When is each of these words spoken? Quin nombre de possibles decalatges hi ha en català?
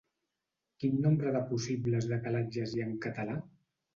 Quin 0.83 0.95
nombre 1.01 1.33
de 1.35 1.41
possibles 1.51 2.09
decalatges 2.13 2.75
hi 2.77 2.81
ha 2.81 2.87
en 2.93 2.99
català? 3.07 3.37